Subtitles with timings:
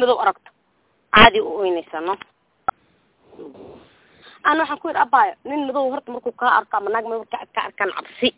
[0.00, 0.50] madow aragto.
[1.14, 2.14] Caadi u oynaysaa no
[4.48, 7.60] ana waxaan ku yidhi abaayo nin madow horta markuu kaa arko ama naag madow ka
[7.68, 8.28] arkaan cabsi.